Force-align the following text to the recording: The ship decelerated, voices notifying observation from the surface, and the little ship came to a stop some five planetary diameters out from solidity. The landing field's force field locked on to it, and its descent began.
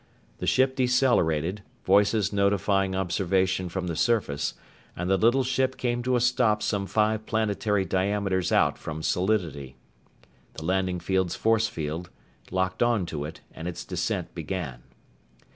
The 0.39 0.47
ship 0.47 0.75
decelerated, 0.75 1.61
voices 1.85 2.33
notifying 2.33 2.95
observation 2.95 3.69
from 3.69 3.85
the 3.85 3.95
surface, 3.95 4.55
and 4.95 5.11
the 5.11 5.15
little 5.15 5.43
ship 5.43 5.77
came 5.77 6.01
to 6.01 6.15
a 6.15 6.19
stop 6.19 6.63
some 6.63 6.87
five 6.87 7.27
planetary 7.27 7.85
diameters 7.85 8.51
out 8.51 8.79
from 8.79 9.03
solidity. 9.03 9.75
The 10.55 10.65
landing 10.65 10.99
field's 10.99 11.35
force 11.35 11.67
field 11.67 12.09
locked 12.49 12.81
on 12.81 13.05
to 13.05 13.25
it, 13.25 13.41
and 13.53 13.67
its 13.67 13.85
descent 13.85 14.33
began. 14.33 14.81